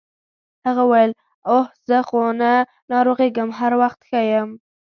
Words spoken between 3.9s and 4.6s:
ښه یم.